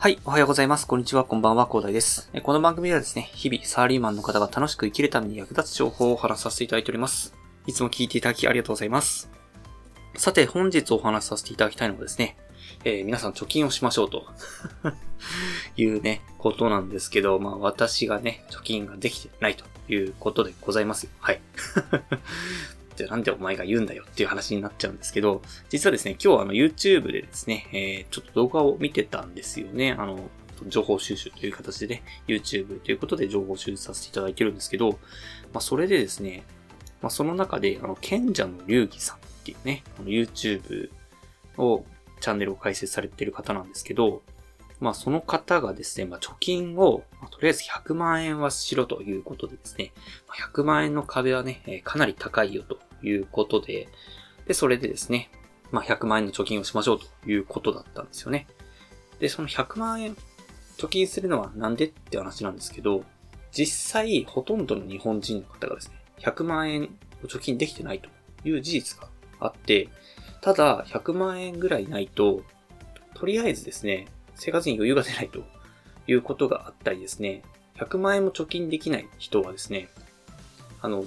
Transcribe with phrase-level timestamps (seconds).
[0.00, 0.86] はい、おはようございます。
[0.86, 2.30] こんにちは、こんばんは、広大です。
[2.42, 7.34] この番組ではですね、日々サラリーマンの方が楽しく生きるために役立つ情報を話させていただいております。
[7.66, 9.28] いつも聞いていただきありがとうございます。
[10.16, 12.38] さて、本日お話しさせていただきたいのはですね、
[12.84, 14.24] えー、皆さん貯金をしましょうと
[15.76, 21.10] いうね、ことなんですけど、まあ私がね、貯金ができてないということでございます。
[21.20, 21.42] はい。
[23.00, 29.92] じゃあなんでお前が言うんだよっていう話になっちゃうんですけど、実はですね、今日あの YouTube でですね、えー、ちょっと動画を見てたんですよね。
[29.92, 30.28] あの、
[30.66, 34.98] 情報収集という形でね、YouTube ということで情報収集させていただいてるんですけど、ま
[35.54, 36.44] あそれでですね、
[37.00, 40.90] まあその中で、あの、賢者の流儀さんっていうね、あの YouTube
[41.56, 41.86] を、
[42.20, 44.20] チャンネルを開設されてる方なんですけど、
[44.78, 49.92] まあその方がですね、まあ貯金を、まあ、とりあえず100万円はしろということでですね、
[50.54, 53.88] 100万円の壁はね、えー、かなり高いよということで、
[54.46, 55.30] で、それでですね、
[55.70, 58.46] まあ、100万円の貯金をしましょうということだったんですよね。
[59.18, 60.16] で、その100万円
[60.76, 63.04] 貯金するのはなんでって話なんですけど、
[63.52, 66.84] 実際ほとんどの日本人の方がですね、100万円
[67.22, 68.08] を貯金できてないと
[68.48, 69.88] いう事実があって、
[70.40, 72.42] ただ100万円ぐらいないと、
[73.14, 75.44] とりあえずですね、生活に余裕が出ないと
[76.06, 77.42] いうことがあったりですね、
[77.76, 79.88] 100万円も貯金できない人はですね、
[80.80, 81.04] あの、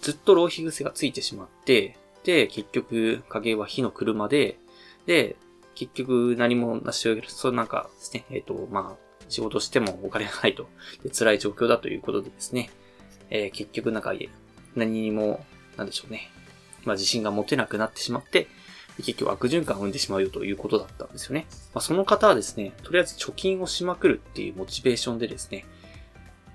[0.00, 4.58] ずっと浪費癖がついてしまって、で、結局、影は火の車で、
[5.06, 5.36] で、
[5.74, 10.68] 結局何もなし上げる、そうなんかですね、えっ、ー、と、まあ、仕事してもお金がないと、
[11.02, 12.70] で辛い状況だということでですね、
[13.30, 14.12] えー、結局なんか
[14.74, 15.44] 何にも、
[15.76, 16.30] なんでしょうね、
[16.84, 18.48] まあ自信が持てなくなってしまって、
[18.98, 21.46] 結局悪循環を生んでしまうよということだったんですよね。
[21.72, 25.64] まあ、その方はですね、とりあえず貯金をしまくるっていうモチベーションでですね、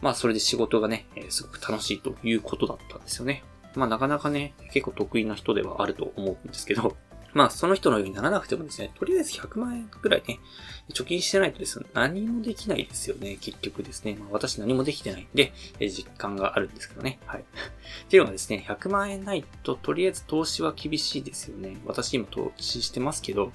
[0.00, 3.42] まあそれで仕事がね、すごく楽しいということだったんですよね。
[3.74, 6.96] まあなかなかね、結構得意な人ではあると思うんですけど、
[7.34, 10.40] まあその人のようにならなくてもですね、とりあえず100万円くらいね、
[10.92, 14.16] 貯金してないとですね、何もできないですよね、結局ですね。
[14.18, 17.18] まあ私何もできてないんで、え実感があるんですけどね。
[17.26, 17.40] はい。
[17.44, 17.44] っ
[18.08, 21.76] ていうのはですね、100万円ないと、とりあえず投資は厳しいですよね。
[21.84, 23.52] 私今投資してますけど、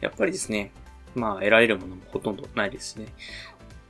[0.00, 0.72] やっぱりですね、
[1.14, 3.06] まあ得られるものもほとんどないですね。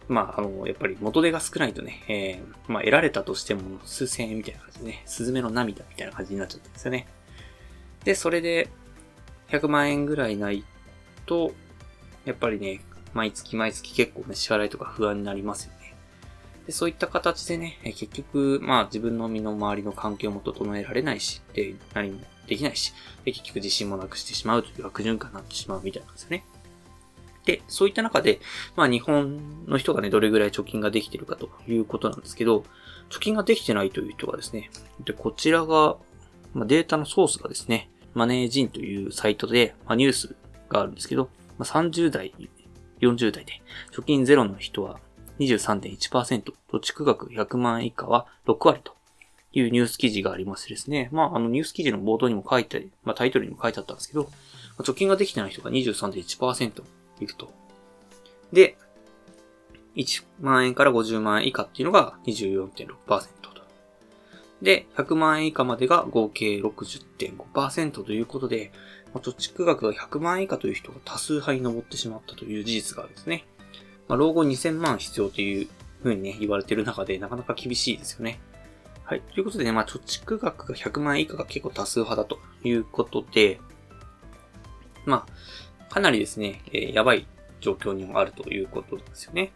[0.09, 7.07] まあ、あの、やっぱり元手が少ないとね、えー、まあ、得られたとしても数千円みたいな感じでね、スズメの涙みたいな感じになっちゃったんですよね。
[8.05, 8.69] で、それで、
[9.51, 10.65] 100万円ぐらいない
[11.27, 11.53] と、
[12.25, 12.81] やっぱりね、
[13.13, 15.95] 毎月毎月結構ね、支払いとか不安になりますよね。
[16.67, 22.93] で、そういった形でね、結局、まあ自分の身の回りの環境も整えられないし、で、何もできないし、
[23.25, 26.45] で、結局自信もなくしてしまうという悪循環になってしまうみたいなんですよね。
[27.45, 28.41] で、そういった中で、
[28.77, 32.65] まあ日本の人がね、どれぐらい貯金ができてるかということなんですけど、
[33.11, 34.71] 貯金ができてないという人がですね、
[35.05, 35.97] で、こちらが、
[36.55, 40.37] まあ、データのソースがですね、マネージンというサイトで、まあ、ニュース
[40.69, 41.29] があるんですけど、
[41.59, 42.33] まあ、30代、
[43.01, 43.61] 40代で、
[43.93, 45.01] 貯金ゼロの人は
[45.39, 48.95] 23.1%、土地区額100万以下は6割と
[49.53, 54.31] いうニュース記事がありましてですね、まあ、あのニュース記事の冒頭にも書いて、まあ、タイトルにも書いてあったんですけど、
[54.79, 56.83] 貯金ができてない人が23.1%、
[57.21, 57.53] いくと。
[58.53, 58.77] で、
[59.97, 62.89] 1万円から50万円以下っていうのが24.6%
[63.43, 63.55] と。
[64.63, 68.73] で、100万円以下までが合計60.5%ということで、
[69.13, 73.45] 貯蓄額が100万円以下という人が多数派に上ってしまったという事実があるんですね。
[74.09, 75.69] まあ、老後2000万必要という
[76.03, 78.41] ふうにね、言われている中でなかなか厳しいですよね。
[79.05, 79.21] はい。
[79.21, 83.61] ということでね、まあ、貯蓄額が100万円以下が結構多数派だということで、
[85.05, 85.33] まあ、
[85.91, 87.27] かなりですね、えー、やばい
[87.61, 89.53] 状況にもあるということなんですよね。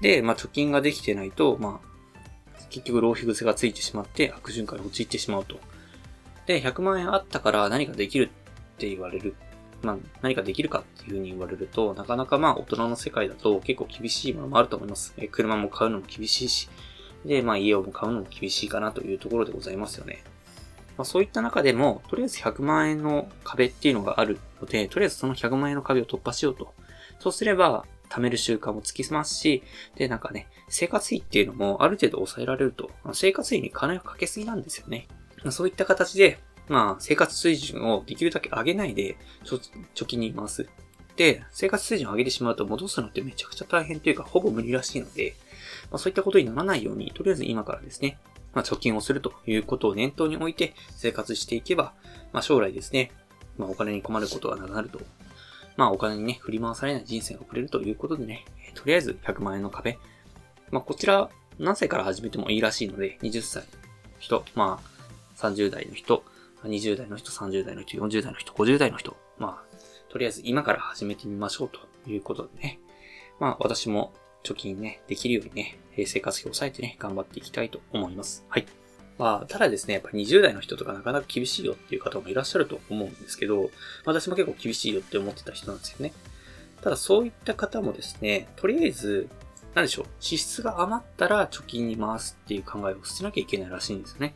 [0.00, 5.58] で、まあ、貯金ができてないと、まあ、結局浪費癖がついてしまって悪循環に陥ってしまうと。
[6.46, 9.34] で、100万円あったから何かできるって言われる。
[9.82, 15.14] まあ、何かできるかっていうふうに言われると、なかなかまあ、大人の世界だと結構厳しいものもあると思います。
[15.18, 16.68] え車も買うのも厳しいし、
[17.24, 20.24] で、まあ、家を買うのも厳しいかなというところでございますよね。
[20.96, 26.72] まあ、そういった中でも、とりあえず100万円の壁っていうのがあるので、とりあえずその100万円の壁を突破しようと。
[27.18, 29.62] そうすれば、貯める習慣もつきますし、
[29.96, 35.08] で、なんかね、生活費っていうのもある程度抑えられると、生活費に金をかけすぎなんですよね。
[35.50, 36.38] そういった形で、
[36.68, 40.68] まあ、生活水準をできるだけ上げないで、貯金に回す。
[41.16, 45.34] で、生活水準を上げてしまうと戻すのってめちゃくちゃ大変というか、ほぼ無理らしいので、
[45.90, 48.18] まあ、そういったことにならないように、とりあえず今からですね、
[48.54, 51.92] まあ、貯金をするということを念頭に置いて生活していけば、
[52.32, 53.10] まあ、将来ですね、
[53.58, 55.00] まあ、お金に困ることがなくなると。
[55.76, 59.98] まあ、お金にね、振り回されない人生が送れるということでね、とりあえず100万円の壁。
[60.70, 63.68] まあ、こちら、何歳から始めてもいいらしいので、20歳の
[64.20, 66.24] 人、まあ、30代の人、
[66.62, 69.74] 20代の人、30代の人、40代の人、50代の人、まあ、
[70.14, 72.78] とりあえず今から始めてみましょうということでね。
[73.40, 74.12] まあ私も
[74.44, 78.44] 貯金ね、できるようにね、生活費を抑えてね、頑張っていきたいと思います。
[78.48, 78.66] はい。
[79.18, 83.70] まあ、ただですね、やっぱ20代の人とかなかなか厳しいよっていう方もいらっしゃると思うんですけど、
[84.04, 86.12] 私も結構厳しいよって思ってた人なんですよね。
[86.82, 89.28] ただそういった方もですね、とりあえず、
[89.74, 94.34] なんでしょう、支出が余ったら貯金に回すっていう考えを捨てなきゃいけないらしいんですよね。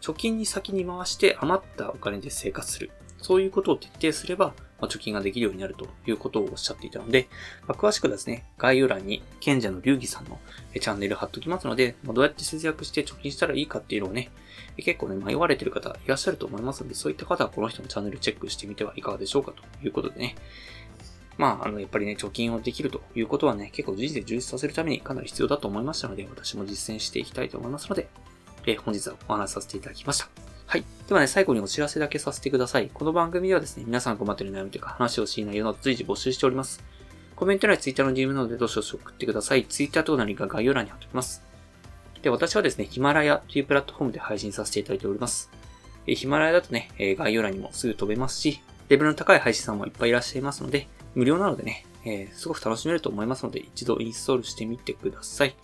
[0.00, 2.90] 貯金に先に回して余ったお金で生活する。
[3.18, 7.28] そういうことを徹底すれば、ま、貯金ができるようになるということをおっしゃっていたので、
[7.66, 10.38] ま、詳しくですね、概要欄に賢者の龍儀さんの
[10.74, 14.30] チャンネル貼っときますので、ま、どうやって節約して貯金したらいいかっていうのをね、
[14.76, 20.36] 結構ね、迷われてる方いらっしゃると思いますので、そういった方はこの人のチャンネルチェックしてみてはいかがでしょうかということでね。
[21.38, 28.08] まあ、あの、やっぱりね、貯金をできるということはね、結構人生充実させるためにかなり必要だと思いましたので、私も実践していきたいと思いますので、
[28.66, 30.49] えー、本日はお話しさせていただきました。
[30.70, 30.84] はい。
[31.08, 32.90] ではね、最後にお知らせだけさせてください。
[32.94, 36.80] この番組ではですね、皆さん困っている悩みというか話をしない内容など随時募集しております。
[37.34, 39.64] コメント欄や Twitter の DM などでどしどし送ってください。
[39.64, 41.42] Twitter 等のリンクが概要欄に貼っておきます。
[42.22, 45.50] で、私はですね、ヒマラヤというプラットフォームで配信させていただいております。
[46.06, 50.86] えヒマラヤだとね、え概要欄にもすぐ飛べますし、レベルの高い配信さんもいっぱいいらっしゃいますので、
[51.16, 55.56] 無料なのでね、えー、すごく楽しめると思いますので、一度インストールしてみてください。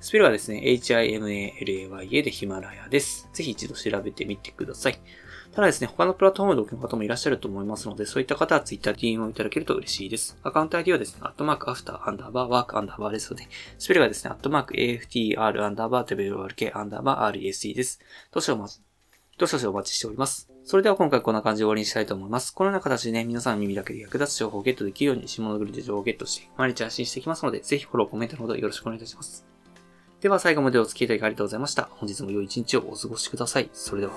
[0.00, 3.28] スペルはですね、HIMALAYA でヒマラヤです。
[3.34, 4.98] ぜひ一度調べてみてください。
[5.52, 10.38] ただですね、他のプラットフォームでお聞きの方もいらっしゃると思いますので、そういった方は Twitter、DM をいただけると嬉しいです。
[10.42, 13.46] アカウント ID はですね、アットマークアフターアンダーバーワークアンダーバーですので、
[13.78, 18.00] スペルがですね、アットマーク AFTR アンダーバー WRK アンダーバー RESD です。
[18.32, 18.80] どうしようまず、
[19.36, 20.50] どうしようお待ちしております。
[20.64, 22.54] それでは今回こんな感じで終わりにしたいと思います。
[22.54, 29.44] このような形でね、皆さんの耳だけで役立つ情報をゲットできるように、下のグリで情報をゲットして、毎日発信していきますので、ぜひフォロー、コメントのほどよろしくお願いいたします。
[30.20, 31.88] では最後までお付き合いいただきありがとうございました。
[31.92, 33.70] 本日も良い一日をお過ごしください。
[33.72, 34.12] それでは。